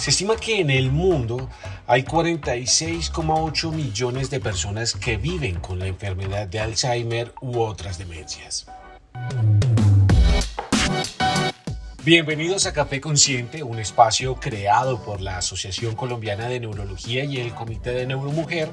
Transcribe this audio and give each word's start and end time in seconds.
Se 0.00 0.08
estima 0.08 0.34
que 0.36 0.60
en 0.60 0.70
el 0.70 0.90
mundo 0.90 1.50
hay 1.86 2.04
46,8 2.04 3.70
millones 3.70 4.30
de 4.30 4.40
personas 4.40 4.94
que 4.94 5.18
viven 5.18 5.60
con 5.60 5.78
la 5.78 5.88
enfermedad 5.88 6.46
de 6.46 6.58
Alzheimer 6.58 7.34
u 7.42 7.60
otras 7.60 7.98
demencias. 7.98 8.66
Bienvenidos 12.02 12.64
a 12.64 12.72
Café 12.72 13.02
Consciente, 13.02 13.62
un 13.62 13.78
espacio 13.78 14.36
creado 14.36 15.02
por 15.02 15.20
la 15.20 15.36
Asociación 15.36 15.94
Colombiana 15.94 16.48
de 16.48 16.60
Neurología 16.60 17.24
y 17.24 17.36
el 17.36 17.54
Comité 17.54 17.90
de 17.90 18.06
Neuromujer, 18.06 18.70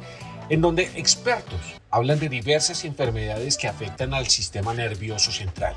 en 0.48 0.62
donde 0.62 0.84
expertos 0.96 1.60
hablan 1.92 2.22
de 2.22 2.30
diversas 2.30 2.86
enfermedades 2.86 3.58
que 3.58 3.68
afectan 3.68 4.14
al 4.14 4.28
sistema 4.28 4.74
nervioso 4.74 5.34
central. 5.34 5.76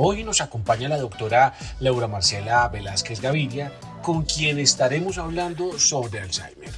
Hoy 0.00 0.22
nos 0.22 0.40
acompaña 0.40 0.88
la 0.88 0.98
doctora 0.98 1.54
Laura 1.80 2.06
Marcela 2.06 2.68
Velázquez 2.68 3.20
Gaviria, 3.20 3.72
con 4.08 4.22
quien 4.22 4.58
estaremos 4.58 5.18
hablando 5.18 5.78
sobre 5.78 6.20
Alzheimer. 6.20 6.70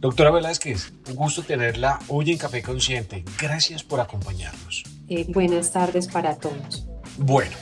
Doctora 0.00 0.32
Velázquez, 0.32 0.92
un 1.08 1.14
gusto 1.14 1.44
tenerla 1.44 2.00
hoy 2.08 2.32
en 2.32 2.36
Café 2.36 2.62
Consciente. 2.62 3.22
Gracias 3.40 3.84
por 3.84 4.00
acompañarnos. 4.00 4.82
Eh, 5.08 5.24
buenas 5.28 5.70
tardes 5.70 6.08
para 6.08 6.34
todos. 6.34 6.84
Bueno, 7.16 7.52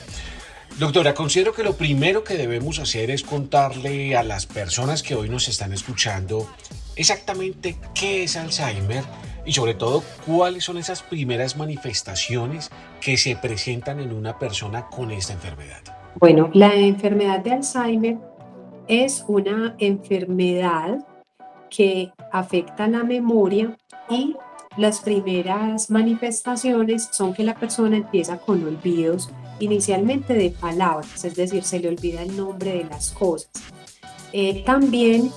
doctora, 0.79 1.13
considero 1.13 1.53
que 1.53 1.61
lo 1.61 1.77
primero 1.77 2.23
que 2.23 2.37
debemos 2.37 2.79
hacer 2.79 3.11
es 3.11 3.21
contarle 3.21 4.17
a 4.17 4.23
las 4.23 4.47
personas 4.47 5.03
que 5.03 5.13
hoy 5.13 5.29
nos 5.29 5.47
están 5.47 5.73
escuchando 5.73 6.49
exactamente 6.95 7.77
qué 7.93 8.23
es 8.23 8.35
Alzheimer 8.35 9.03
y 9.45 9.53
sobre 9.53 9.75
todo 9.75 10.03
cuáles 10.25 10.63
son 10.63 10.79
esas 10.79 11.03
primeras 11.03 11.55
manifestaciones 11.55 12.71
que 12.99 13.15
se 13.17 13.35
presentan 13.35 13.99
en 13.99 14.11
una 14.11 14.39
persona 14.39 14.87
con 14.87 15.11
esta 15.11 15.33
enfermedad. 15.33 15.83
Bueno, 16.15 16.49
la 16.55 16.73
enfermedad 16.73 17.41
de 17.41 17.51
Alzheimer 17.51 18.17
es 18.87 19.25
una 19.27 19.75
enfermedad 19.79 21.05
que 21.69 22.11
afecta 22.31 22.87
la 22.87 23.03
memoria 23.03 23.77
y 24.09 24.35
las 24.77 25.01
primeras 25.01 25.89
manifestaciones 25.89 27.09
son 27.11 27.33
que 27.33 27.43
la 27.43 27.55
persona 27.55 27.97
empieza 27.97 28.37
con 28.37 28.63
olvidos 28.63 29.29
inicialmente 29.59 30.33
de 30.33 30.51
palabras, 30.51 31.25
es 31.25 31.35
decir, 31.35 31.63
se 31.63 31.79
le 31.79 31.89
olvida 31.89 32.21
el 32.21 32.37
nombre 32.37 32.73
de 32.73 32.83
las 32.85 33.11
cosas. 33.11 33.49
Eh, 34.31 34.63
también 34.65 35.31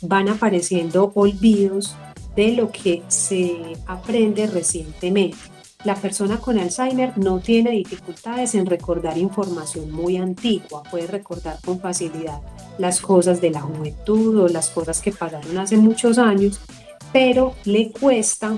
van 0.00 0.28
apareciendo 0.28 1.12
olvidos 1.14 1.94
de 2.34 2.52
lo 2.52 2.70
que 2.70 3.02
se 3.08 3.76
aprende 3.86 4.46
recientemente. 4.46 5.36
La 5.84 5.94
persona 5.94 6.38
con 6.38 6.58
Alzheimer 6.58 7.16
no 7.16 7.38
tiene 7.38 7.70
dificultades 7.70 8.54
en 8.54 8.66
recordar 8.66 9.18
información 9.18 9.90
muy 9.90 10.16
antigua, 10.16 10.82
puede 10.90 11.06
recordar 11.06 11.58
con 11.64 11.78
facilidad 11.80 12.40
las 12.78 13.00
cosas 13.00 13.40
de 13.40 13.50
la 13.50 13.60
juventud 13.60 14.40
o 14.40 14.48
las 14.48 14.70
cosas 14.70 15.00
que 15.00 15.12
pasaron 15.12 15.58
hace 15.58 15.76
muchos 15.76 16.18
años, 16.18 16.60
pero 17.12 17.54
le 17.64 17.90
cuesta 17.90 18.56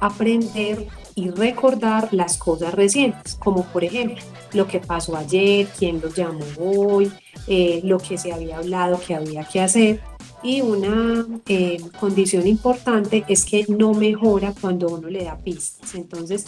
aprender 0.00 0.86
y 1.14 1.30
recordar 1.30 2.08
las 2.12 2.36
cosas 2.36 2.74
recientes, 2.74 3.36
como 3.36 3.64
por 3.64 3.84
ejemplo 3.84 4.22
lo 4.52 4.66
que 4.66 4.80
pasó 4.80 5.16
ayer, 5.16 5.68
quién 5.78 6.00
lo 6.00 6.08
llamó 6.08 6.42
hoy, 6.58 7.12
eh, 7.46 7.80
lo 7.84 7.98
que 7.98 8.18
se 8.18 8.32
había 8.32 8.58
hablado 8.58 9.00
que 9.00 9.14
había 9.14 9.44
que 9.44 9.60
hacer. 9.60 10.00
Y 10.42 10.60
una 10.60 11.26
eh, 11.48 11.80
condición 11.98 12.46
importante 12.46 13.24
es 13.28 13.44
que 13.44 13.64
no 13.68 13.94
mejora 13.94 14.52
cuando 14.60 14.88
uno 14.88 15.08
le 15.08 15.24
da 15.24 15.38
pistas. 15.38 15.94
Entonces, 15.94 16.46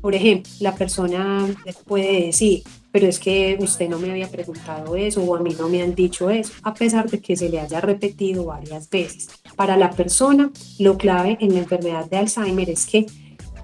por 0.00 0.14
ejemplo, 0.14 0.52
la 0.60 0.74
persona 0.74 1.46
puede 1.86 2.26
decir, 2.26 2.62
pero 2.90 3.06
es 3.06 3.18
que 3.18 3.56
usted 3.60 3.88
no 3.88 3.98
me 3.98 4.10
había 4.10 4.28
preguntado 4.28 4.96
eso 4.96 5.22
o 5.22 5.36
a 5.36 5.40
mí 5.40 5.54
no 5.58 5.68
me 5.68 5.82
han 5.82 5.94
dicho 5.94 6.30
eso, 6.30 6.52
a 6.62 6.74
pesar 6.74 7.10
de 7.10 7.20
que 7.20 7.36
se 7.36 7.48
le 7.48 7.60
haya 7.60 7.80
repetido 7.80 8.44
varias 8.44 8.88
veces. 8.88 9.28
Para 9.56 9.76
la 9.76 9.90
persona, 9.90 10.50
lo 10.78 10.96
clave 10.96 11.36
en 11.40 11.54
la 11.54 11.60
enfermedad 11.60 12.08
de 12.08 12.16
Alzheimer 12.16 12.70
es 12.70 12.86
que 12.86 13.06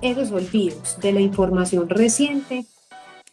esos 0.00 0.30
olvidos 0.32 0.98
de 1.00 1.12
la 1.12 1.20
información 1.20 1.88
reciente 1.88 2.66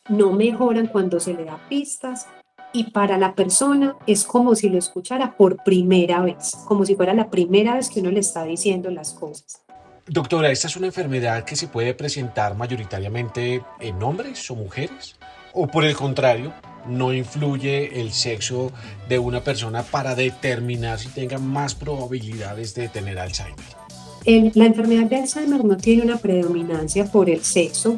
no 0.10 0.32
mejoran 0.32 0.88
cuando 0.88 1.20
se 1.20 1.34
le 1.34 1.46
da 1.46 1.60
pistas 1.70 2.28
y 2.74 2.92
para 2.92 3.18
la 3.18 3.36
persona 3.36 3.98
es 4.08 4.24
como 4.24 4.56
si 4.56 4.70
lo 4.70 4.78
escuchara 4.78 5.36
por 5.36 5.64
primera 5.64 6.22
vez, 6.22 6.54
como 6.66 6.86
si 6.86 6.96
fuera 6.96 7.14
la 7.14 7.30
primera 7.30 7.76
vez 7.76 7.90
que 7.90 8.00
uno 8.00 8.12
le 8.12 8.22
está 8.22 8.44
diciendo 8.46 8.90
las 8.90 9.14
cosas. 9.14 9.62
Doctora, 10.08 10.50
¿esta 10.50 10.68
es 10.68 10.76
una 10.76 10.88
enfermedad 10.88 11.44
que 11.44 11.56
se 11.56 11.68
puede 11.68 11.94
presentar 11.94 12.56
mayoritariamente 12.56 13.64
en 13.80 14.02
hombres 14.02 14.50
o 14.50 14.56
mujeres? 14.56 15.16
¿O 15.54 15.68
por 15.68 15.84
el 15.84 15.96
contrario, 15.96 16.54
no 16.88 17.14
influye 17.14 18.00
el 18.02 18.12
sexo 18.12 18.72
de 19.10 19.20
una 19.20 19.44
persona 19.44 19.84
para 19.84 20.16
determinar 20.16 21.00
si 21.00 21.10
tenga 21.10 21.38
más 21.38 21.76
probabilidades 21.76 22.74
de 22.74 22.90
tener 22.90 23.20
Alzheimer? 23.20 23.82
la 24.24 24.66
enfermedad 24.66 25.06
de 25.06 25.16
Alzheimer 25.16 25.66
no 25.66 25.78
tiene 25.78 26.04
una 26.04 26.18
predominancia 26.18 27.06
por 27.06 27.28
el 27.28 27.44
sexo, 27.44 27.98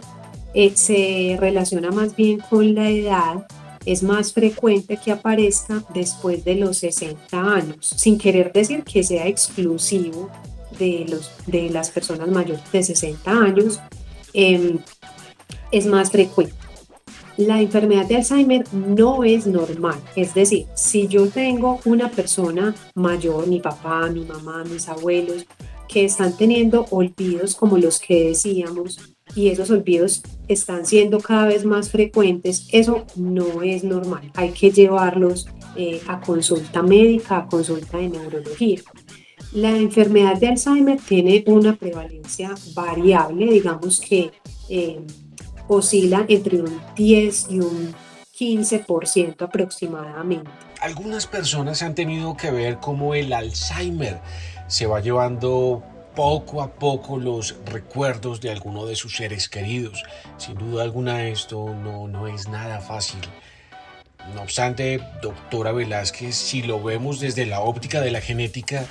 eh, 0.54 0.72
se 0.74 1.36
relaciona 1.38 1.92
más 1.92 2.16
bien 2.16 2.40
con 2.40 2.74
la 2.74 2.90
edad, 2.90 3.46
es 3.86 4.04
más 4.04 4.32
frecuente 4.32 4.96
que 4.96 5.12
aparezca 5.12 5.84
después 5.94 6.46
de 6.46 6.56
los 6.56 6.78
60 6.78 7.38
años, 7.38 7.94
sin 7.98 8.18
querer 8.18 8.54
decir 8.54 8.84
que 8.84 9.04
sea 9.04 9.28
exclusivo 9.28 10.30
de, 10.80 11.06
los, 11.10 11.30
de 11.46 11.70
las 11.70 11.90
personas 11.90 12.30
mayores 12.30 12.64
de 12.72 12.84
60 12.84 13.30
años, 13.30 13.82
em, 14.34 14.80
es 15.72 15.86
más 15.86 16.10
frecuente. 16.10 16.56
La 17.38 17.60
enfermedad 17.60 18.06
de 18.06 18.18
Alzheimer 18.18 18.64
no 18.74 19.24
es 19.24 19.48
normal, 19.48 20.00
es 20.16 20.36
decir, 20.36 20.68
si 20.76 21.08
yo 21.08 21.28
tengo 21.30 21.80
una 21.84 22.12
persona 22.12 22.76
mayor, 22.94 23.48
mi 23.48 23.60
papá, 23.60 24.08
mi 24.10 24.24
mamá, 24.24 24.64
mis 24.66 24.88
abuelos, 24.88 25.48
que 25.88 26.06
están 26.06 26.38
teniendo 26.38 26.86
olvidos 26.92 27.56
como 27.56 27.78
los 27.78 28.00
que 28.00 28.30
decíamos 28.30 29.16
y 29.36 29.48
esos 29.48 29.72
olvidos 29.72 30.22
están 30.48 30.86
siendo 30.86 31.20
cada 31.20 31.48
vez 31.48 31.66
más 31.66 31.90
frecuentes, 31.90 32.68
eso 32.72 33.06
no 33.16 33.64
es 33.64 33.84
normal. 33.84 34.32
Hay 34.36 34.52
que 34.52 34.72
llevarlos 34.72 35.48
eh, 35.76 36.02
a 36.08 36.20
consulta 36.22 36.84
médica, 36.84 37.38
a 37.38 37.48
consulta 37.48 37.98
de 37.98 38.10
neurología. 38.10 38.82
La 39.54 39.76
enfermedad 39.76 40.40
de 40.40 40.48
Alzheimer 40.48 41.00
tiene 41.00 41.44
una 41.48 41.76
prevalencia 41.76 42.54
variable, 42.76 43.52
digamos 43.52 44.00
que 44.02 44.32
eh, 44.70 45.00
oscila 45.76 46.26
entre 46.28 46.62
un 46.62 46.82
10 46.96 47.48
y 47.50 47.60
un 47.60 47.96
15% 48.38 49.42
aproximadamente. 49.42 50.50
Algunas 50.82 51.28
personas 51.28 51.82
han 51.82 51.96
tenido 51.96 52.36
que 52.36 52.52
ver 52.52 52.80
cómo 52.80 53.14
el 53.16 53.32
Alzheimer 53.32 54.20
se 54.68 54.86
va 54.86 55.00
llevando 55.00 55.84
poco 56.16 56.62
a 56.62 56.74
poco 56.74 57.18
los 57.18 57.56
recuerdos 57.66 58.42
de 58.42 58.52
alguno 58.52 58.86
de 58.86 58.96
sus 58.96 59.16
seres 59.16 59.50
queridos. 59.50 60.04
Sin 60.38 60.56
duda 60.56 60.84
alguna 60.84 61.28
esto 61.28 61.74
no, 61.74 62.08
no 62.08 62.28
es 62.28 62.48
nada 62.48 62.80
fácil. 62.82 63.22
No 64.34 64.42
obstante, 64.42 65.02
doctora 65.22 65.72
Velázquez, 65.74 66.36
si 66.36 66.64
lo 66.64 66.82
vemos 66.82 67.20
desde 67.20 67.46
la 67.46 67.60
óptica 67.60 68.00
de 68.00 68.12
la 68.12 68.22
genética, 68.22 68.86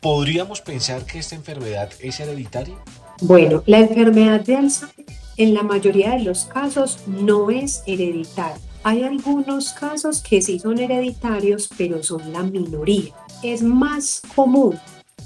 ¿podríamos 0.00 0.60
pensar 0.60 1.04
que 1.04 1.18
esta 1.18 1.34
enfermedad 1.34 1.90
es 2.00 2.20
hereditaria? 2.20 2.76
Bueno, 3.20 3.62
la 3.66 3.78
enfermedad 3.78 4.40
de 4.40 4.56
Alzheimer 4.56 5.03
en 5.36 5.54
la 5.54 5.62
mayoría 5.62 6.12
de 6.12 6.24
los 6.24 6.44
casos 6.44 6.98
no 7.06 7.50
es 7.50 7.82
hereditaria. 7.86 8.60
Hay 8.82 9.02
algunos 9.02 9.72
casos 9.72 10.20
que 10.20 10.42
sí 10.42 10.58
son 10.58 10.78
hereditarios, 10.78 11.70
pero 11.76 12.02
son 12.02 12.32
la 12.32 12.42
minoría. 12.42 13.14
Es 13.42 13.62
más 13.62 14.20
común 14.34 14.78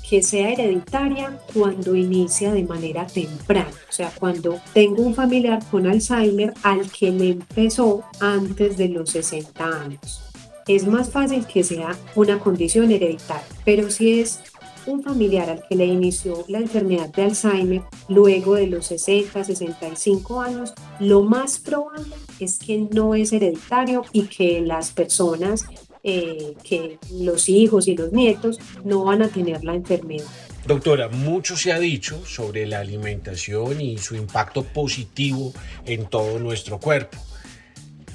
que 0.09 0.23
sea 0.23 0.51
hereditaria 0.53 1.39
cuando 1.53 1.95
inicia 1.95 2.53
de 2.53 2.65
manera 2.65 3.07
temprana, 3.07 3.69
o 3.89 3.93
sea, 3.93 4.11
cuando 4.19 4.59
tengo 4.73 5.03
un 5.03 5.15
familiar 5.15 5.61
con 5.71 5.87
Alzheimer 5.87 6.55
al 6.63 6.91
que 6.91 7.11
le 7.11 7.31
empezó 7.31 8.03
antes 8.21 8.77
de 8.79 8.89
los 8.89 9.11
60 9.11 9.65
años. 9.65 10.23
Es 10.67 10.87
más 10.87 11.11
fácil 11.11 11.47
que 11.47 11.65
sea 11.65 11.97
una 12.15 12.39
condición 12.39 12.91
hereditaria, 12.91 13.45
pero 13.65 13.91
si 13.91 14.21
es 14.21 14.41
un 14.89 15.03
familiar 15.03 15.51
al 15.51 15.63
que 15.69 15.77
le 15.77 15.87
inició 15.87 16.45
la 16.49 16.59
enfermedad 16.59 17.09
de 17.09 17.23
Alzheimer 17.25 17.83
luego 18.09 18.55
de 18.55 18.67
los 18.67 18.87
60, 18.87 19.45
65 19.45 20.41
años, 20.41 20.75
lo 20.99 21.23
más 21.23 21.59
probable 21.59 22.15
es 22.41 22.59
que 22.59 22.79
no 22.79 23.15
es 23.15 23.33
hereditario 23.33 24.05
y 24.13 24.23
que 24.23 24.61
las 24.61 24.91
personas 24.91 25.67
eh, 26.05 26.55
que 26.63 26.99
los 27.13 27.49
hijos 27.49 27.89
y 27.89 27.97
los 27.97 28.13
nietos 28.13 28.59
no 28.85 29.05
van 29.05 29.21
a 29.21 29.29
tener 29.29 29.65
la 29.65 29.75
enfermedad. 29.75 30.25
Doctora, 30.65 31.09
mucho 31.09 31.57
se 31.57 31.73
ha 31.73 31.79
dicho 31.79 32.25
sobre 32.25 32.67
la 32.67 32.81
alimentación 32.81 33.81
y 33.81 33.99
su 33.99 34.15
impacto 34.15 34.63
positivo 34.63 35.53
en 35.85 36.07
todo 36.07 36.39
nuestro 36.39 36.79
cuerpo. 36.79 37.19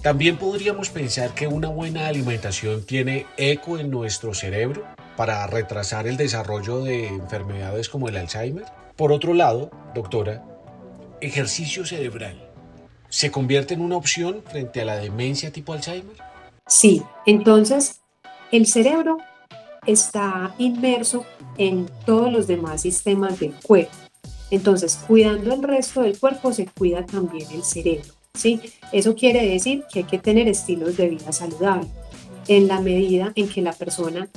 También 0.02 0.38
podríamos 0.38 0.90
pensar 0.90 1.34
que 1.34 1.48
una 1.48 1.70
buena 1.70 2.08
alimentación 2.08 2.84
tiene 2.84 3.26
eco 3.38 3.78
en 3.80 3.90
nuestro 3.90 4.34
cerebro 4.34 4.84
para 5.16 5.46
retrasar 5.48 6.08
el 6.08 6.18
desarrollo 6.18 6.84
de 6.84 7.08
enfermedades 7.08 7.90
como 7.90 8.10
el 8.10 8.18
Alzheimer. 8.18 8.66
Por 8.96 9.12
otro 9.12 9.34
lado, 9.34 9.72
doctora, 9.94 10.44
ejercicio 11.22 11.86
cerebral, 11.86 12.50
¿se 13.10 13.32
convierte 13.32 13.74
en 13.74 13.82
una 13.82 13.98
opción 13.98 14.44
frente 14.46 14.82
a 14.82 14.86
la 14.86 14.98
demencia 14.98 15.52
tipo 15.52 15.74
Alzheimer? 15.74 16.16
Sí, 16.68 17.04
entonces 17.26 18.02
el 18.52 18.68
cerebro 18.68 19.18
está 19.86 20.54
inmerso 20.58 21.26
en 21.58 21.90
todos 22.06 22.32
los 22.32 22.48
demás 22.48 22.82
sistemas 22.82 23.40
del 23.40 23.54
cuerpo. 23.54 23.96
Entonces, 24.52 25.00
cuidando 25.08 25.54
el 25.54 25.64
resto 25.64 26.02
del 26.02 26.18
cuerpo, 26.20 26.54
se 26.54 26.68
cuida 26.68 27.06
también 27.06 27.50
el 27.52 27.64
cerebro. 27.64 28.14
¿sí? 28.34 28.62
Eso 28.92 29.16
quiere 29.16 29.48
decir 29.48 29.84
que 29.92 30.00
hay 30.00 30.06
que 30.06 30.20
tener 30.20 30.48
estilos 30.48 30.98
de 30.98 31.10
vida 31.10 31.32
saludable 31.32 31.88
en 32.48 32.68
la 32.68 32.80
medida 32.80 33.32
en 33.36 33.50
que 33.50 33.62
la 33.62 33.74
persona 33.74 34.30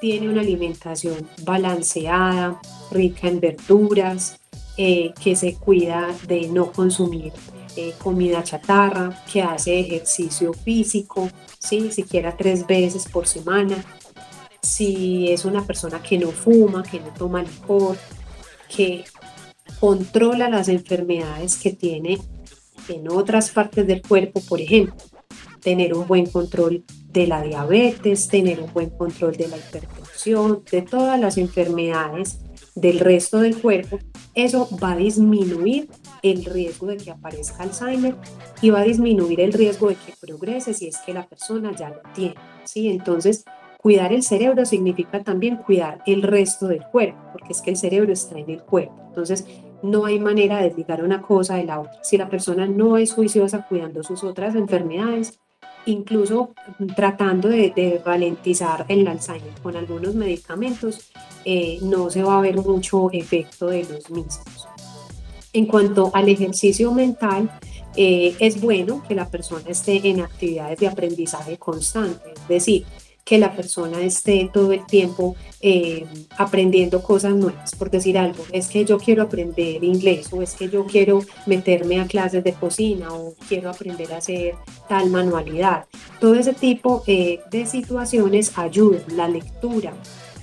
tiene 0.00 0.28
una 0.28 0.40
alimentación 0.40 1.28
balanceada, 1.42 2.60
rica 2.90 3.28
en 3.28 3.40
verduras, 3.40 4.38
eh, 4.76 5.12
que 5.22 5.36
se 5.36 5.54
cuida 5.54 6.14
de 6.26 6.48
no 6.48 6.70
consumir 6.70 7.32
eh, 7.76 7.94
comida 8.02 8.42
chatarra, 8.42 9.24
que 9.30 9.42
hace 9.42 9.80
ejercicio 9.80 10.52
físico, 10.52 11.30
¿sí? 11.58 11.90
siquiera 11.92 12.36
tres 12.36 12.66
veces 12.66 13.06
por 13.06 13.26
semana, 13.26 13.76
si 14.62 15.30
es 15.30 15.44
una 15.44 15.64
persona 15.64 16.02
que 16.02 16.18
no 16.18 16.30
fuma, 16.30 16.82
que 16.82 17.00
no 17.00 17.08
toma 17.08 17.42
licor, 17.42 17.96
que 18.74 19.04
controla 19.78 20.48
las 20.48 20.68
enfermedades 20.68 21.56
que 21.56 21.72
tiene 21.72 22.18
en 22.88 23.10
otras 23.10 23.50
partes 23.50 23.86
del 23.86 24.02
cuerpo, 24.02 24.40
por 24.40 24.60
ejemplo, 24.60 24.94
tener 25.60 25.94
un 25.94 26.06
buen 26.06 26.26
control 26.26 26.84
de 27.08 27.26
la 27.26 27.42
diabetes, 27.42 28.28
tener 28.28 28.60
un 28.60 28.72
buen 28.72 28.90
control 28.90 29.36
de 29.36 29.48
la 29.48 29.56
hipertensión, 29.56 30.62
de 30.70 30.82
todas 30.82 31.18
las 31.18 31.38
enfermedades 31.38 32.38
del 32.76 33.00
resto 33.00 33.40
del 33.40 33.60
cuerpo, 33.60 33.98
eso 34.34 34.68
va 34.82 34.92
a 34.92 34.96
disminuir 34.96 35.88
el 36.22 36.44
riesgo 36.44 36.86
de 36.86 36.98
que 36.98 37.10
aparezca 37.10 37.62
Alzheimer 37.62 38.16
y 38.60 38.70
va 38.70 38.80
a 38.80 38.84
disminuir 38.84 39.40
el 39.40 39.52
riesgo 39.52 39.88
de 39.88 39.94
que 39.94 40.12
progrese 40.20 40.74
si 40.74 40.88
es 40.88 40.98
que 40.98 41.14
la 41.14 41.26
persona 41.26 41.74
ya 41.74 41.88
lo 41.88 42.02
tiene. 42.14 42.34
¿sí? 42.64 42.90
Entonces, 42.90 43.44
cuidar 43.80 44.12
el 44.12 44.22
cerebro 44.22 44.66
significa 44.66 45.22
también 45.22 45.56
cuidar 45.56 46.02
el 46.06 46.22
resto 46.22 46.68
del 46.68 46.84
cuerpo, 46.84 47.18
porque 47.32 47.52
es 47.52 47.62
que 47.62 47.70
el 47.70 47.76
cerebro 47.76 48.12
está 48.12 48.38
en 48.38 48.50
el 48.50 48.62
cuerpo. 48.62 48.94
Entonces, 49.08 49.46
no 49.82 50.04
hay 50.04 50.18
manera 50.18 50.60
de 50.60 50.74
ligar 50.74 51.02
una 51.02 51.22
cosa 51.22 51.56
de 51.56 51.64
la 51.64 51.80
otra. 51.80 52.02
Si 52.02 52.18
la 52.18 52.28
persona 52.28 52.66
no 52.66 52.98
es 52.98 53.14
juiciosa 53.14 53.66
cuidando 53.66 54.02
sus 54.02 54.22
otras 54.22 54.54
enfermedades, 54.54 55.38
incluso 55.86 56.54
tratando 56.94 57.48
de, 57.48 58.02
ralentizar 58.04 58.84
el 58.88 59.06
Alzheimer 59.06 59.54
con 59.62 59.76
algunos 59.76 60.14
medicamentos, 60.14 61.10
eh, 61.44 61.78
no 61.82 62.10
se 62.10 62.22
va 62.22 62.38
a 62.38 62.40
ver 62.40 62.56
mucho 62.56 63.10
efecto 63.12 63.68
de 63.68 63.84
los 63.84 64.10
mismos. 64.10 64.68
En 65.52 65.66
cuanto 65.66 66.10
al 66.12 66.28
ejercicio 66.28 66.92
mental, 66.92 67.50
eh, 67.96 68.36
es 68.40 68.60
bueno 68.60 69.02
que 69.08 69.14
la 69.14 69.28
persona 69.30 69.70
esté 69.70 70.06
en 70.08 70.20
actividades 70.20 70.78
de 70.78 70.88
aprendizaje 70.88 71.56
constante, 71.56 72.34
es 72.34 72.48
decir, 72.48 72.84
que 73.26 73.38
la 73.38 73.56
persona 73.56 74.00
esté 74.02 74.48
todo 74.52 74.70
el 74.70 74.86
tiempo 74.86 75.34
eh, 75.60 76.06
aprendiendo 76.38 77.02
cosas 77.02 77.34
nuevas. 77.34 77.74
Por 77.74 77.90
decir 77.90 78.16
algo, 78.16 78.44
es 78.52 78.68
que 78.68 78.84
yo 78.84 78.98
quiero 78.98 79.24
aprender 79.24 79.82
inglés 79.82 80.32
o 80.32 80.42
es 80.42 80.54
que 80.54 80.68
yo 80.68 80.86
quiero 80.86 81.18
meterme 81.44 82.00
a 82.00 82.06
clases 82.06 82.44
de 82.44 82.52
cocina 82.52 83.12
o 83.12 83.34
quiero 83.48 83.68
aprender 83.68 84.12
a 84.12 84.18
hacer 84.18 84.54
tal 84.88 85.10
manualidad. 85.10 85.86
Todo 86.20 86.36
ese 86.36 86.54
tipo 86.54 87.02
eh, 87.08 87.40
de 87.50 87.66
situaciones 87.66 88.56
ayudan, 88.56 89.02
la 89.16 89.26
lectura. 89.26 89.92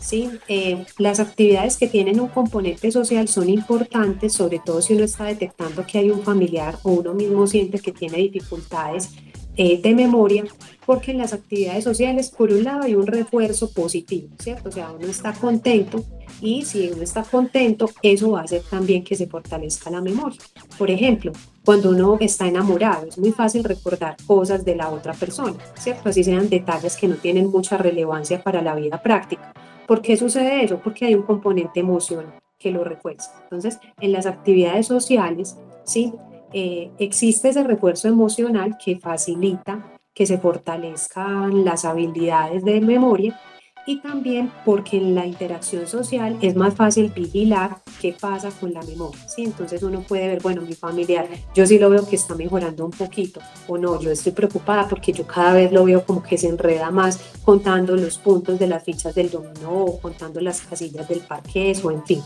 ¿sí? 0.02 0.30
Eh, 0.50 0.86
las 0.98 1.22
actividades 1.22 1.78
que 1.78 1.88
tienen 1.88 2.20
un 2.20 2.28
componente 2.28 2.92
social 2.92 3.30
son 3.30 3.48
importantes, 3.48 4.34
sobre 4.34 4.60
todo 4.60 4.82
si 4.82 4.94
uno 4.94 5.06
está 5.06 5.24
detectando 5.24 5.86
que 5.88 6.00
hay 6.00 6.12
un 6.12 6.22
familiar 6.22 6.78
o 6.84 6.92
uno 6.92 7.14
mismo 7.14 7.48
siente 7.48 7.80
que 7.80 7.94
tiene 7.94 8.18
dificultades 8.18 9.12
eh, 9.56 9.82
de 9.82 9.94
memoria, 9.94 10.44
porque 10.86 11.12
en 11.12 11.20
las 11.20 11.34
actividades 11.34 11.84
sociales, 11.84 12.30
por 12.30 12.52
un 12.52 12.64
lado, 12.64 12.84
hay 12.84 12.96
un 12.96 13.08
refuerzo 13.08 13.72
positivo, 13.72 14.30
¿cierto? 14.40 14.70
O 14.70 14.72
sea, 14.72 14.92
uno 14.92 15.08
está 15.08 15.34
contento 15.34 16.04
y 16.42 16.64
si 16.64 16.90
uno 16.90 17.04
está 17.04 17.24
contento, 17.24 17.90
eso 18.02 18.32
va 18.32 18.42
a 18.42 18.44
hacer 18.44 18.64
también 18.70 19.04
que 19.04 19.16
se 19.16 19.28
fortalezca 19.28 19.90
la 19.90 20.02
memoria. 20.02 20.40
Por 20.78 20.90
ejemplo, 20.90 21.32
cuando 21.64 21.92
uno 21.92 22.18
está 22.20 22.48
enamorado, 22.48 23.08
es 23.08 23.18
muy 23.18 23.32
fácil 23.32 23.64
recordar 23.64 24.18
cosas 24.26 24.66
de 24.66 24.76
la 24.76 24.90
otra 24.90 25.14
persona, 25.14 25.58
¿cierto? 25.78 26.10
Así 26.10 26.24
sean 26.24 26.50
detalles 26.50 26.98
que 26.98 27.08
no 27.08 27.16
tienen 27.16 27.50
mucha 27.50 27.78
relevancia 27.78 28.44
para 28.44 28.62
la 28.62 28.76
vida 28.76 29.02
práctica. 29.02 29.54
¿Por 29.88 30.02
qué 30.02 30.18
sucede 30.18 30.64
eso? 30.64 30.80
Porque 30.84 31.06
hay 31.06 31.16
un 31.16 31.24
componente 31.24 31.80
emocional 31.80 32.40
que 32.58 32.72
lo 32.72 32.84
refuerza. 32.84 33.32
Entonces, 33.44 33.78
en 34.00 34.12
las 34.12 34.26
actividades 34.26 34.88
sociales, 34.88 35.58
¿sí? 35.84 36.14
Eh, 36.54 36.92
existe 37.00 37.50
ese 37.50 37.64
refuerzo 37.64 38.08
emocional 38.08 38.78
que 38.84 39.00
facilita 39.00 39.98
que 40.14 40.26
se 40.28 40.38
fortalezcan 40.38 41.66
las 41.66 41.86
habilidades 41.86 42.64
de 42.64 42.80
memoria 42.82 43.40
y 43.86 44.00
también 44.00 44.52
porque 44.64 44.98
en 44.98 45.16
la 45.16 45.26
interacción 45.26 45.88
social 45.88 46.38
es 46.42 46.56
más 46.56 46.74
fácil 46.74 47.10
vigilar 47.10 47.78
qué 48.00 48.16
pasa 48.20 48.50
con 48.52 48.74
la 48.74 48.82
memoria. 48.84 49.28
¿sí? 49.28 49.44
Entonces 49.44 49.84
uno 49.84 50.02
puede 50.02 50.28
ver, 50.28 50.42
bueno, 50.42 50.62
mi 50.62 50.74
familiar, 50.74 51.28
yo 51.54 51.66
sí 51.66 51.80
lo 51.80 51.90
veo 51.90 52.08
que 52.08 52.16
está 52.16 52.36
mejorando 52.36 52.86
un 52.86 52.92
poquito, 52.92 53.42
o 53.68 53.78
no, 53.78 54.00
yo 54.00 54.12
estoy 54.12 54.32
preocupada 54.32 54.88
porque 54.88 55.12
yo 55.12 55.26
cada 55.26 55.54
vez 55.54 55.72
lo 55.72 55.86
veo 55.86 56.06
como 56.06 56.24
que 56.24 56.38
se 56.38 56.48
enreda 56.48 56.92
más 56.92 57.20
contando 57.44 57.96
los 57.96 58.18
puntos 58.18 58.60
de 58.60 58.68
las 58.68 58.84
fichas 58.84 59.16
del 59.16 59.30
dominó 59.30 59.86
o 59.86 60.00
contando 60.00 60.40
las 60.40 60.62
casillas 60.62 61.08
del 61.10 61.20
parqués 61.20 61.84
o 61.84 61.92
en 61.92 62.06
fin. 62.06 62.22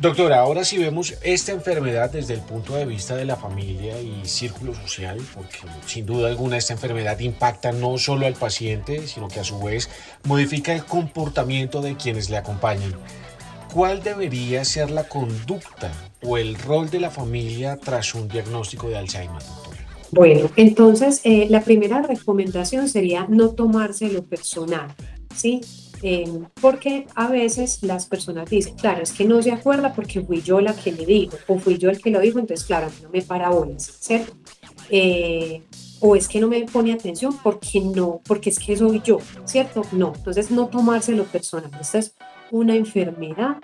Doctora, 0.00 0.40
ahora 0.40 0.64
si 0.64 0.76
vemos 0.76 1.14
esta 1.22 1.52
enfermedad 1.52 2.10
desde 2.10 2.34
el 2.34 2.40
punto 2.40 2.74
de 2.74 2.84
vista 2.84 3.14
de 3.14 3.24
la 3.24 3.36
familia 3.36 4.00
y 4.00 4.26
círculo 4.26 4.74
social, 4.74 5.18
porque 5.32 5.58
sin 5.86 6.04
duda 6.04 6.28
alguna 6.28 6.56
esta 6.56 6.72
enfermedad 6.72 7.18
impacta 7.20 7.72
no 7.72 7.96
solo 7.96 8.26
al 8.26 8.34
paciente, 8.34 9.06
sino 9.06 9.28
que 9.28 9.40
a 9.40 9.44
su 9.44 9.58
vez 9.60 9.88
modifica 10.24 10.74
el 10.74 10.84
comportamiento 10.84 11.80
de 11.80 11.96
quienes 11.96 12.28
le 12.28 12.36
acompañan. 12.36 12.94
¿Cuál 13.72 14.02
debería 14.02 14.64
ser 14.64 14.90
la 14.90 15.04
conducta 15.04 15.90
o 16.22 16.38
el 16.38 16.56
rol 16.56 16.90
de 16.90 17.00
la 17.00 17.10
familia 17.10 17.76
tras 17.76 18.14
un 18.14 18.28
diagnóstico 18.28 18.88
de 18.88 18.96
Alzheimer, 18.96 19.42
doctora? 19.42 19.74
Bueno, 20.10 20.50
entonces 20.56 21.20
eh, 21.24 21.46
la 21.50 21.60
primera 21.60 22.02
recomendación 22.02 22.88
sería 22.88 23.26
no 23.28 23.50
tomarse 23.50 24.08
lo 24.08 24.22
personal, 24.24 24.94
¿sí? 25.34 25.60
Em, 26.06 26.44
porque 26.60 27.06
a 27.14 27.28
veces 27.28 27.82
las 27.82 28.04
personas 28.04 28.50
dicen, 28.50 28.74
claro, 28.74 29.02
es 29.02 29.10
que 29.10 29.24
no 29.24 29.40
se 29.40 29.52
acuerda 29.52 29.94
porque 29.94 30.20
fui 30.20 30.42
yo 30.42 30.60
la 30.60 30.74
que 30.76 30.92
le 30.92 31.06
digo, 31.06 31.38
o 31.46 31.58
fui 31.58 31.78
yo 31.78 31.88
el 31.88 31.98
que 31.98 32.10
lo 32.10 32.20
dijo, 32.20 32.38
entonces, 32.38 32.66
claro, 32.66 32.88
no 33.02 33.08
me 33.08 33.22
para 33.22 33.48
bolas, 33.48 33.84
¿cierto? 34.00 34.34
Eh, 34.90 35.62
o 36.00 36.14
es 36.14 36.28
que 36.28 36.40
no 36.40 36.48
me 36.48 36.60
pone 36.66 36.92
atención 36.92 37.34
porque 37.42 37.80
no, 37.80 38.20
porque 38.26 38.50
es 38.50 38.58
que 38.58 38.76
soy 38.76 39.00
yo, 39.02 39.16
¿cierto? 39.46 39.80
No, 39.92 40.12
entonces 40.14 40.50
no 40.50 40.66
tomárselo 40.66 41.24
personal. 41.24 41.70
Esta 41.80 42.00
es 42.00 42.14
una 42.50 42.76
enfermedad 42.76 43.56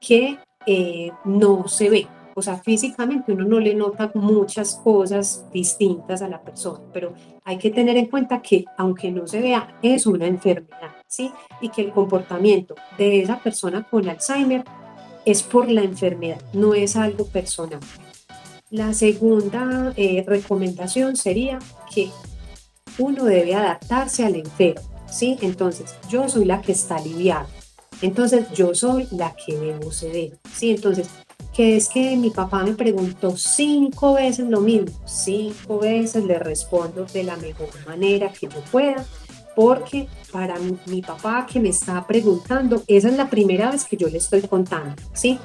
que 0.00 0.38
eh, 0.64 1.10
no 1.26 1.68
se 1.68 1.90
ve, 1.90 2.06
o 2.34 2.42
sea, 2.42 2.58
físicamente 2.58 3.32
uno 3.32 3.44
no 3.44 3.60
le 3.60 3.74
nota 3.74 4.10
muchas 4.14 4.76
cosas 4.82 5.44
distintas 5.52 6.22
a 6.22 6.28
la 6.28 6.42
persona, 6.42 6.80
pero 6.92 7.14
hay 7.44 7.58
que 7.58 7.70
tener 7.70 7.96
en 7.96 8.06
cuenta 8.06 8.40
que 8.40 8.64
aunque 8.76 9.10
no 9.10 9.26
se 9.26 9.40
vea, 9.40 9.78
es 9.82 10.06
una 10.06 10.26
enfermedad, 10.26 10.96
¿sí? 11.06 11.32
Y 11.60 11.68
que 11.68 11.82
el 11.82 11.92
comportamiento 11.92 12.74
de 12.98 13.22
esa 13.22 13.38
persona 13.38 13.86
con 13.88 14.08
Alzheimer 14.08 14.64
es 15.24 15.42
por 15.42 15.70
la 15.70 15.82
enfermedad, 15.82 16.40
no 16.52 16.74
es 16.74 16.96
algo 16.96 17.26
personal. 17.26 17.80
La 18.70 18.94
segunda 18.94 19.92
eh, 19.96 20.24
recomendación 20.26 21.16
sería 21.16 21.58
que 21.94 22.10
uno 22.98 23.24
debe 23.24 23.54
adaptarse 23.54 24.24
al 24.24 24.36
enfermo, 24.36 24.82
¿sí? 25.10 25.38
Entonces, 25.42 25.94
yo 26.08 26.28
soy 26.28 26.44
la 26.44 26.62
que 26.62 26.72
está 26.72 26.96
aliviada, 26.96 27.48
entonces 28.02 28.50
yo 28.52 28.74
soy 28.74 29.06
la 29.12 29.34
que 29.34 29.56
debo 29.56 29.92
ceder, 29.92 30.38
¿sí? 30.52 30.70
Entonces, 30.70 31.08
que 31.54 31.76
es 31.76 31.88
que 31.88 32.16
mi 32.16 32.30
papá 32.30 32.64
me 32.64 32.72
preguntó 32.72 33.36
cinco 33.36 34.14
veces 34.14 34.48
lo 34.48 34.60
mismo, 34.60 34.88
cinco 35.04 35.78
veces 35.78 36.24
le 36.24 36.38
respondo 36.38 37.04
de 37.04 37.24
la 37.24 37.36
mejor 37.36 37.68
manera 37.86 38.32
que 38.32 38.48
yo 38.48 38.60
pueda, 38.70 39.04
porque 39.54 40.08
para 40.32 40.56
mi, 40.86 41.02
papá 41.02 41.46
que 41.50 41.60
me 41.60 41.68
está 41.68 42.06
preguntando, 42.06 42.82
esa 42.86 43.08
es 43.08 43.16
la 43.16 43.28
primera 43.28 43.70
vez 43.70 43.84
que 43.84 43.96
yo 43.96 44.08
le 44.08 44.18
estoy 44.18 44.40
contando, 44.42 44.94
¿sí? 45.12 45.38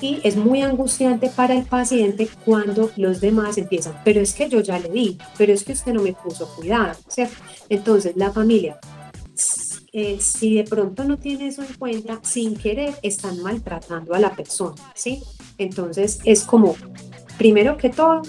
Y 0.00 0.20
es 0.22 0.36
muy 0.36 0.62
angustiante 0.62 1.28
para 1.28 1.54
el 1.54 1.64
paciente 1.64 2.28
cuando 2.44 2.92
los 2.96 3.20
demás 3.20 3.58
empiezan, 3.58 4.00
pero 4.04 4.20
es 4.20 4.32
que 4.32 4.48
yo 4.48 4.60
ya 4.60 4.78
le 4.78 4.90
di, 4.90 5.18
pero 5.36 5.52
es 5.52 5.64
que 5.64 5.72
usted 5.72 5.92
no 5.92 6.02
me 6.02 6.12
puso 6.12 6.46
cuidado, 6.54 6.96
¿cierto? 7.08 7.34
Entonces 7.68 8.12
la 8.16 8.30
familia 8.30 8.78
eh, 9.98 10.20
si 10.20 10.54
de 10.54 10.62
pronto 10.62 11.02
no 11.02 11.16
tiene 11.16 11.48
eso 11.48 11.62
en 11.62 11.74
cuenta, 11.74 12.20
sin 12.22 12.56
querer 12.56 12.94
están 13.02 13.42
maltratando 13.42 14.14
a 14.14 14.20
la 14.20 14.30
persona, 14.30 14.76
¿sí? 14.94 15.20
Entonces 15.58 16.20
es 16.24 16.44
como, 16.44 16.76
primero 17.36 17.76
que 17.76 17.88
todo, 17.88 18.22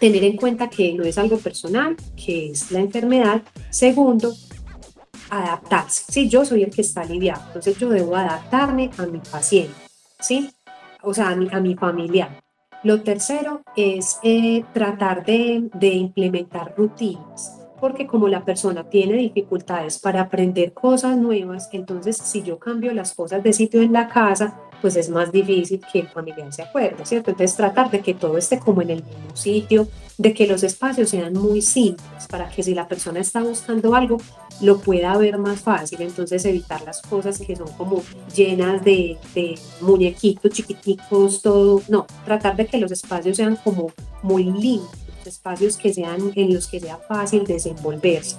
tener 0.00 0.24
en 0.24 0.38
cuenta 0.38 0.70
que 0.70 0.94
no 0.94 1.04
es 1.04 1.18
algo 1.18 1.36
personal, 1.36 1.94
que 2.16 2.52
es 2.52 2.70
la 2.70 2.80
enfermedad. 2.80 3.42
Segundo, 3.68 4.32
adaptarse. 5.28 6.04
Si 6.10 6.26
yo 6.26 6.46
soy 6.46 6.62
el 6.62 6.70
que 6.70 6.80
está 6.80 7.02
aliviado, 7.02 7.42
entonces 7.48 7.76
yo 7.76 7.90
debo 7.90 8.16
adaptarme 8.16 8.90
a 8.96 9.04
mi 9.04 9.18
paciente, 9.18 9.74
¿sí? 10.20 10.50
O 11.02 11.12
sea, 11.12 11.28
a 11.28 11.36
mi, 11.36 11.48
a 11.52 11.60
mi 11.60 11.74
familiar. 11.74 12.42
Lo 12.82 13.02
tercero 13.02 13.60
es 13.76 14.18
eh, 14.22 14.64
tratar 14.72 15.26
de, 15.26 15.68
de 15.74 15.88
implementar 15.88 16.74
rutinas 16.78 17.67
porque 17.80 18.06
como 18.06 18.28
la 18.28 18.44
persona 18.44 18.84
tiene 18.84 19.14
dificultades 19.14 19.98
para 19.98 20.22
aprender 20.22 20.72
cosas 20.72 21.16
nuevas, 21.16 21.68
entonces 21.72 22.16
si 22.16 22.42
yo 22.42 22.58
cambio 22.58 22.92
las 22.92 23.14
cosas 23.14 23.42
de 23.42 23.52
sitio 23.52 23.82
en 23.82 23.92
la 23.92 24.08
casa, 24.08 24.60
pues 24.80 24.96
es 24.96 25.08
más 25.10 25.32
difícil 25.32 25.80
que 25.92 26.00
el 26.00 26.08
familiar 26.08 26.52
se 26.52 26.62
acuerde, 26.62 27.04
¿cierto? 27.04 27.30
Entonces 27.30 27.56
tratar 27.56 27.90
de 27.90 28.00
que 28.00 28.14
todo 28.14 28.38
esté 28.38 28.58
como 28.58 28.82
en 28.82 28.90
el 28.90 29.04
mismo 29.04 29.34
sitio, 29.36 29.88
de 30.16 30.34
que 30.34 30.46
los 30.46 30.62
espacios 30.62 31.10
sean 31.10 31.32
muy 31.32 31.62
simples, 31.62 32.26
para 32.28 32.48
que 32.48 32.62
si 32.62 32.74
la 32.74 32.88
persona 32.88 33.20
está 33.20 33.42
buscando 33.42 33.94
algo, 33.94 34.18
lo 34.60 34.80
pueda 34.80 35.16
ver 35.16 35.38
más 35.38 35.60
fácil, 35.60 36.02
entonces 36.02 36.44
evitar 36.44 36.82
las 36.82 37.02
cosas 37.02 37.38
que 37.38 37.54
son 37.54 37.68
como 37.76 38.02
llenas 38.34 38.84
de, 38.84 39.16
de 39.34 39.56
muñequitos 39.80 40.50
chiquiticos, 40.50 41.42
todo, 41.42 41.82
no, 41.88 42.06
tratar 42.24 42.56
de 42.56 42.66
que 42.66 42.78
los 42.78 42.90
espacios 42.90 43.36
sean 43.36 43.56
como 43.56 43.92
muy 44.22 44.44
limpios, 44.44 45.07
espacios 45.28 45.76
que 45.76 45.94
sean 45.94 46.32
en 46.34 46.52
los 46.52 46.66
que 46.66 46.80
sea 46.80 46.96
fácil 46.96 47.44
desenvolverse 47.44 48.36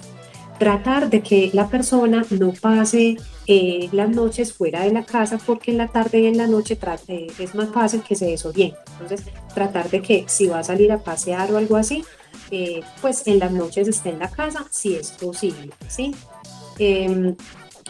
tratar 0.60 1.08
de 1.08 1.22
que 1.22 1.50
la 1.54 1.68
persona 1.68 2.22
no 2.28 2.52
pase 2.52 3.16
eh, 3.46 3.88
las 3.92 4.10
noches 4.10 4.52
fuera 4.52 4.84
de 4.84 4.92
la 4.92 5.06
casa 5.06 5.38
porque 5.44 5.70
en 5.70 5.78
la 5.78 5.88
tarde 5.88 6.20
y 6.20 6.26
en 6.26 6.36
la 6.36 6.46
noche 6.46 6.78
eh, 7.08 7.28
es 7.38 7.54
más 7.54 7.70
fácil 7.70 8.02
que 8.02 8.14
se 8.14 8.26
desoriente. 8.26 8.78
Entonces, 8.92 9.26
tratar 9.54 9.88
de 9.88 10.02
que 10.02 10.26
si 10.28 10.48
va 10.48 10.58
a 10.58 10.62
salir 10.62 10.92
a 10.92 10.98
pasear 10.98 11.50
o 11.50 11.56
algo 11.56 11.76
así, 11.76 12.04
eh, 12.50 12.82
pues 13.00 13.26
en 13.26 13.38
las 13.38 13.52
noches 13.52 13.88
esté 13.88 14.10
en 14.10 14.18
la 14.18 14.30
casa 14.30 14.66
si 14.70 14.96
es 14.96 15.12
posible, 15.12 15.70
¿sí? 15.88 16.14
Em, 16.78 17.34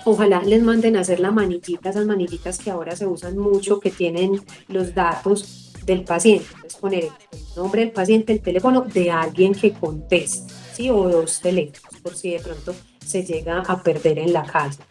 ojalá 0.04 0.40
les 0.44 0.62
manden 0.62 0.96
a 0.96 1.00
hacer 1.00 1.18
la 1.18 1.32
manillita, 1.32 1.90
esas 1.90 2.06
manillitas 2.06 2.58
que 2.58 2.70
ahora 2.70 2.94
se 2.94 3.04
usan 3.04 3.36
mucho, 3.36 3.80
que 3.80 3.90
tienen 3.90 4.40
los 4.68 4.94
datos 4.94 5.59
del 5.84 6.04
paciente. 6.04 6.46
Entonces, 6.54 6.80
poner 6.80 7.04
el 7.04 7.40
nombre 7.56 7.80
del 7.82 7.92
paciente, 7.92 8.32
el 8.32 8.40
teléfono 8.40 8.82
de 8.82 9.10
alguien 9.10 9.54
que 9.54 9.72
conteste, 9.72 10.52
¿sí? 10.72 10.90
O 10.90 11.08
dos 11.08 11.40
teléfonos 11.40 12.00
por 12.00 12.14
si 12.14 12.30
de 12.30 12.40
pronto 12.40 12.74
se 13.04 13.24
llega 13.24 13.60
a 13.60 13.82
perder 13.82 14.18
en 14.18 14.32
la 14.32 14.44
casa. 14.44 14.82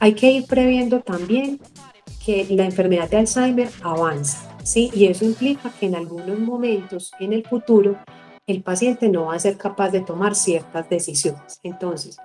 Hay 0.00 0.14
que 0.14 0.30
ir 0.30 0.46
previendo 0.46 1.00
también 1.00 1.60
que 2.24 2.46
la 2.50 2.64
enfermedad 2.64 3.08
de 3.10 3.18
Alzheimer 3.18 3.68
avanza, 3.82 4.56
¿sí? 4.62 4.90
Y 4.94 5.06
eso 5.06 5.24
implica 5.24 5.72
que 5.78 5.86
en 5.86 5.94
algunos 5.94 6.38
momentos 6.38 7.12
en 7.20 7.32
el 7.32 7.46
futuro 7.46 7.96
el 8.46 8.62
paciente 8.62 9.08
no 9.08 9.26
va 9.26 9.34
a 9.34 9.38
ser 9.38 9.56
capaz 9.56 9.90
de 9.90 10.00
tomar 10.00 10.34
ciertas 10.34 10.88
decisiones. 10.88 11.60
Entonces, 11.62 12.16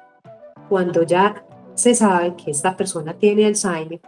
cuando 0.67 1.03
ya 1.03 1.45
se 1.75 1.95
sabe 1.95 2.35
que 2.35 2.51
esta 2.51 2.75
persona 2.75 3.13
tiene 3.13 3.45
Alzheimer, 3.45 4.01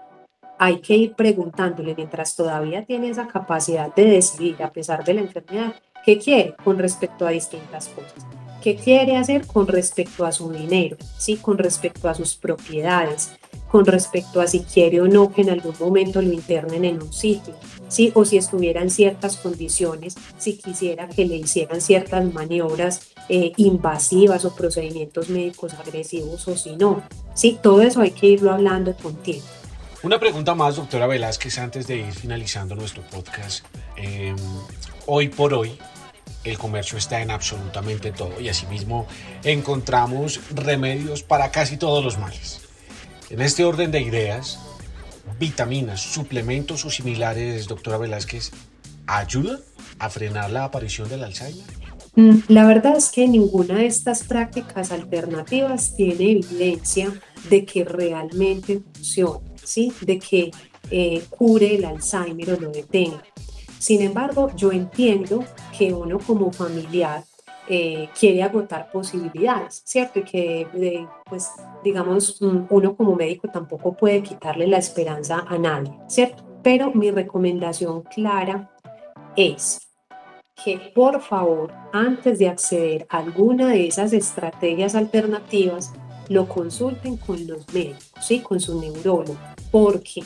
hay 0.62 0.80
que 0.80 0.96
ir 0.96 1.14
preguntándole 1.16 1.96
mientras 1.96 2.36
todavía 2.36 2.86
tiene 2.86 3.10
esa 3.10 3.28
capacidad 3.28 3.96
de 3.96 4.06
decidir 4.06 4.62
a 4.62 4.72
pesar 4.72 5.04
de 5.04 5.16
la 5.16 5.22
enfermedad, 5.22 5.74
qué 6.06 6.20
quiere 6.20 6.54
con 6.64 6.78
respecto 6.78 7.26
a 7.26 7.32
distintas 7.32 7.88
cosas. 7.88 8.28
¿Qué 8.62 8.76
quiere 8.76 9.18
hacer 9.18 9.48
con 9.48 9.66
respecto 9.66 10.24
a 10.24 10.32
su 10.32 10.52
dinero? 10.52 10.98
¿sí? 11.18 11.38
Con 11.38 11.58
respecto 11.58 12.08
a 12.08 12.14
sus 12.14 12.36
propiedades, 12.36 13.32
con 13.72 13.88
respecto 13.88 14.40
a 14.40 14.46
si 14.46 14.60
quiere 14.60 15.02
o 15.02 15.08
no 15.08 15.34
que 15.34 15.42
en 15.42 15.50
algún 15.50 15.74
momento 15.80 16.22
lo 16.22 16.32
internen 16.32 16.86
en 16.86 17.02
un 17.02 17.12
sitio, 17.12 17.56
¿sí? 17.88 18.12
o 18.14 18.24
si 18.24 18.38
estuviera 18.38 18.84
en 18.84 18.92
ciertas 18.92 19.38
condiciones, 19.38 20.14
si 20.38 20.60
quisiera 20.60 21.10
que 21.10 21.26
le 21.26 21.38
hicieran 21.38 21.82
ciertas 21.82 22.32
maniobras 22.32 23.14
eh, 23.30 23.52
invasivas 23.58 24.46
o 24.46 24.54
procedimientos 24.54 25.28
médicos 25.28 25.74
agresivos 25.74 26.48
o 26.48 26.56
si 26.56 26.76
no. 26.76 27.02
¿sí? 27.34 27.58
Todo 27.64 27.82
eso 27.82 28.02
hay 28.02 28.12
que 28.12 28.28
irlo 28.28 28.52
hablando 28.52 28.96
con 28.96 29.16
tiempo. 29.16 29.48
Una 30.04 30.20
pregunta 30.20 30.56
más, 30.56 30.78
doctora 30.78 31.06
Velázquez, 31.06 31.60
antes 31.60 31.86
de 31.86 31.98
ir 31.98 32.12
finalizando 32.12 32.74
nuestro 32.76 33.04
podcast. 33.04 33.64
Em, 33.96 34.36
hoy 35.06 35.28
por 35.30 35.54
hoy, 35.54 35.78
el 36.44 36.58
comercio 36.58 36.98
está 36.98 37.22
en 37.22 37.30
absolutamente 37.30 38.12
todo 38.12 38.42
y 38.42 38.50
asimismo 38.50 39.06
encontramos 39.44 40.40
remedios 40.56 41.22
para 41.22 41.52
casi 41.52 41.78
todos 41.78 42.04
los 42.04 42.18
males. 42.18 42.62
En 43.30 43.42
este 43.42 43.64
orden 43.64 43.92
de 43.92 44.02
ideas, 44.02 44.58
vitaminas, 45.40 46.02
suplementos 46.02 46.84
o 46.84 46.90
similares, 46.90 47.68
doctora 47.68 48.00
Velázquez, 48.00 48.50
¿ayudan 49.06 49.60
a 50.00 50.10
frenar 50.10 50.50
la 50.50 50.64
aparición 50.64 51.10
del 51.10 51.26
Alzheimer? 51.26 51.64
Mm, 52.16 52.40
la 52.48 52.66
verdad 52.66 52.98
es 52.98 53.12
que 53.12 53.28
ninguna 53.28 53.76
de 53.76 53.86
estas 53.86 54.24
prácticas 54.24 54.92
alternativas 54.92 55.96
tiene 55.96 56.32
evidencia 56.32 57.14
de 57.50 57.66
que 57.66 57.86
realmente 57.86 58.82
funcione, 58.96 59.51
¿sí? 59.64 59.92
de 60.02 60.20
que 60.20 60.52
eh, 60.90 61.24
cure 61.30 61.76
el 61.76 61.86
Alzheimer 61.86 62.52
o 62.52 62.60
lo 62.60 62.72
detenga. 62.72 63.24
Sin 63.78 64.02
embargo, 64.02 64.52
yo 64.56 64.72
entiendo 64.72 65.44
que 65.78 65.94
uno 65.94 66.20
como 66.20 66.52
familiar 66.52 67.24
eh, 67.68 68.10
quiere 68.20 68.44
agotar 68.44 68.92
posibilidades, 68.92 69.82
¿cierto? 69.86 70.20
Y 70.20 70.24
que, 70.24 70.68
eh, 70.74 71.08
pues, 71.30 71.52
digamos, 71.84 72.42
mm, 72.42 72.66
uno 72.70 72.96
como 72.96 73.16
médico 73.16 73.48
tampoco 73.48 73.96
puede 73.96 74.22
quitarle 74.22 74.68
la 74.68 74.78
esperanza 74.78 75.46
a 75.48 75.58
nadie, 75.58 75.98
¿cierto? 76.08 76.44
Pero 76.64 76.92
mi 76.94 77.12
recomendación 77.12 78.04
clara 78.04 78.70
es 79.36 79.92
que 80.64 80.92
por 80.94 81.22
favor, 81.22 81.74
antes 81.92 82.40
de 82.40 82.50
acceder 82.50 83.08
a 83.10 83.18
alguna 83.18 83.70
de 83.70 83.88
esas 83.88 84.14
estrategias 84.14 84.96
alternativas, 84.96 85.94
lo 86.32 86.48
consulten 86.48 87.18
con 87.18 87.46
los 87.46 87.68
médicos, 87.74 88.12
¿sí? 88.22 88.40
Con 88.40 88.60
su 88.60 88.80
neurólogo, 88.80 89.38
porque 89.70 90.24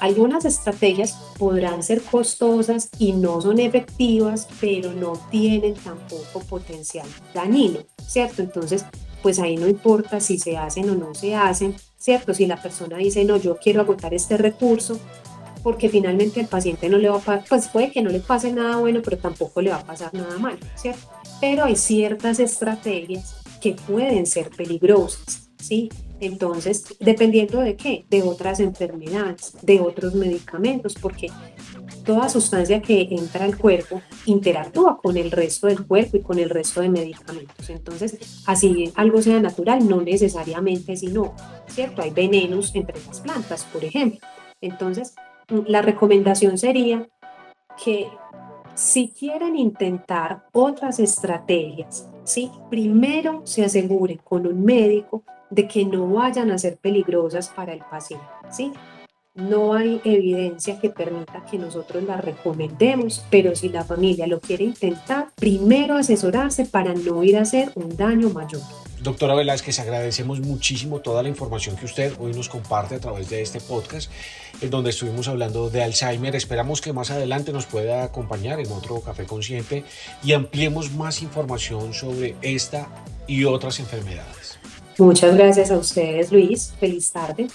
algunas 0.00 0.44
estrategias 0.44 1.16
podrán 1.38 1.82
ser 1.82 2.02
costosas 2.02 2.90
y 2.98 3.12
no 3.12 3.40
son 3.40 3.58
efectivas, 3.58 4.46
pero 4.60 4.92
no 4.92 5.14
tienen 5.30 5.74
tampoco 5.74 6.40
potencial 6.40 7.06
dañino, 7.32 7.80
¿cierto? 8.06 8.42
Entonces, 8.42 8.84
pues 9.22 9.38
ahí 9.38 9.56
no 9.56 9.66
importa 9.66 10.20
si 10.20 10.38
se 10.38 10.58
hacen 10.58 10.90
o 10.90 10.94
no 10.94 11.14
se 11.14 11.34
hacen, 11.34 11.74
¿cierto? 11.96 12.34
Si 12.34 12.46
la 12.46 12.60
persona 12.60 12.98
dice, 12.98 13.24
no, 13.24 13.38
yo 13.38 13.56
quiero 13.56 13.80
agotar 13.80 14.12
este 14.12 14.36
recurso, 14.36 14.98
porque 15.62 15.88
finalmente 15.88 16.38
el 16.38 16.46
paciente 16.46 16.90
no 16.90 16.98
le 16.98 17.08
va 17.08 17.16
a 17.16 17.20
pasar, 17.20 17.44
pues 17.48 17.68
puede 17.68 17.90
que 17.90 18.02
no 18.02 18.10
le 18.10 18.20
pase 18.20 18.52
nada 18.52 18.76
bueno, 18.76 19.00
pero 19.02 19.16
tampoco 19.16 19.62
le 19.62 19.70
va 19.70 19.76
a 19.76 19.86
pasar 19.86 20.12
nada 20.12 20.38
malo, 20.38 20.58
¿cierto? 20.76 21.00
Pero 21.40 21.64
hay 21.64 21.76
ciertas 21.76 22.38
estrategias 22.38 23.34
que 23.60 23.72
pueden 23.72 24.26
ser 24.26 24.50
peligrosas, 24.50 25.45
¿sí? 25.66 25.90
Entonces, 26.18 26.96
dependiendo 26.98 27.60
de 27.60 27.76
qué, 27.76 28.06
de 28.08 28.22
otras 28.22 28.60
enfermedades, 28.60 29.54
de 29.62 29.80
otros 29.80 30.14
medicamentos, 30.14 30.94
porque 30.94 31.28
toda 32.04 32.28
sustancia 32.28 32.80
que 32.80 33.08
entra 33.10 33.44
al 33.44 33.58
cuerpo 33.58 34.00
interactúa 34.24 34.98
con 35.02 35.16
el 35.16 35.30
resto 35.30 35.66
del 35.66 35.86
cuerpo 35.86 36.16
y 36.16 36.22
con 36.22 36.38
el 36.38 36.48
resto 36.48 36.80
de 36.80 36.88
medicamentos. 36.88 37.68
Entonces, 37.68 38.42
así 38.46 38.92
algo 38.94 39.20
sea 39.20 39.40
natural, 39.40 39.86
no 39.86 40.00
necesariamente 40.00 40.96
sino, 40.96 41.34
¿cierto? 41.68 42.00
Hay 42.00 42.10
venenos 42.10 42.74
entre 42.74 42.96
las 43.06 43.20
plantas, 43.20 43.64
por 43.64 43.84
ejemplo. 43.84 44.20
Entonces, 44.60 45.14
la 45.66 45.82
recomendación 45.82 46.56
sería 46.56 47.06
que 47.84 48.08
si 48.74 49.08
quieren 49.08 49.56
intentar 49.56 50.44
otras 50.52 50.98
estrategias, 50.98 52.08
¿sí? 52.24 52.50
primero 52.70 53.42
se 53.44 53.64
aseguren 53.64 54.18
con 54.18 54.46
un 54.46 54.64
médico 54.64 55.24
de 55.50 55.68
que 55.68 55.84
no 55.84 56.08
vayan 56.08 56.50
a 56.50 56.58
ser 56.58 56.76
peligrosas 56.76 57.48
para 57.48 57.72
el 57.72 57.80
paciente. 57.80 58.26
¿sí? 58.50 58.72
No 59.36 59.74
hay 59.74 60.00
evidencia 60.04 60.80
que 60.80 60.88
permita 60.88 61.44
que 61.44 61.58
nosotros 61.58 62.02
la 62.04 62.16
recomendemos, 62.16 63.22
pero 63.30 63.54
si 63.54 63.68
la 63.68 63.84
familia 63.84 64.26
lo 64.26 64.40
quiere 64.40 64.64
intentar, 64.64 65.28
primero 65.34 65.96
asesorarse 65.96 66.64
para 66.64 66.94
no 66.94 67.22
ir 67.22 67.36
a 67.36 67.42
hacer 67.42 67.70
un 67.74 67.96
daño 67.98 68.30
mayor. 68.30 68.62
Doctora 69.02 69.34
Velázquez, 69.34 69.78
agradecemos 69.78 70.40
muchísimo 70.40 71.00
toda 71.00 71.22
la 71.22 71.28
información 71.28 71.76
que 71.76 71.84
usted 71.84 72.14
hoy 72.18 72.32
nos 72.32 72.48
comparte 72.48 72.94
a 72.94 72.98
través 72.98 73.28
de 73.28 73.42
este 73.42 73.60
podcast, 73.60 74.10
en 74.62 74.70
donde 74.70 74.88
estuvimos 74.88 75.28
hablando 75.28 75.68
de 75.68 75.82
Alzheimer. 75.82 76.34
Esperamos 76.34 76.80
que 76.80 76.94
más 76.94 77.10
adelante 77.10 77.52
nos 77.52 77.66
pueda 77.66 78.04
acompañar 78.04 78.58
en 78.58 78.72
otro 78.72 79.02
Café 79.02 79.26
Consciente 79.26 79.84
y 80.24 80.32
ampliemos 80.32 80.92
más 80.92 81.20
información 81.20 81.92
sobre 81.92 82.36
esta 82.40 82.88
y 83.26 83.44
otras 83.44 83.80
enfermedades. 83.80 84.45
Muchas 84.98 85.36
gracias 85.36 85.70
a 85.70 85.76
ustedes, 85.76 86.32
Luis. 86.32 86.72
Feliz 86.80 87.12
tarde. 87.12 87.48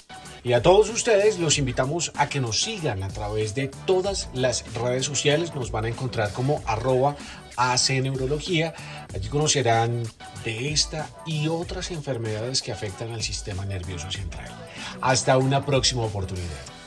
Y 0.43 0.53
a 0.53 0.61
todos 0.61 0.89
ustedes 0.89 1.39
los 1.39 1.57
invitamos 1.57 2.11
a 2.15 2.29
que 2.29 2.39
nos 2.39 2.61
sigan 2.61 3.01
a 3.01 3.07
través 3.07 3.55
de 3.55 3.71
todas 3.85 4.29
las 4.33 4.63
redes 4.75 5.05
sociales. 5.05 5.55
Nos 5.55 5.71
van 5.71 5.85
a 5.85 5.89
encontrar 5.89 6.31
como 6.33 6.61
arroba 6.65 7.15
AC 7.57 8.01
Neurología. 8.01 8.73
Allí 9.13 9.27
conocerán 9.27 10.03
de 10.43 10.69
esta 10.71 11.09
y 11.25 11.47
otras 11.47 11.89
enfermedades 11.89 12.61
que 12.61 12.71
afectan 12.71 13.11
al 13.11 13.23
sistema 13.23 13.65
nervioso 13.65 14.11
central. 14.11 14.49
Hasta 15.01 15.37
una 15.37 15.65
próxima 15.65 16.03
oportunidad. 16.03 16.80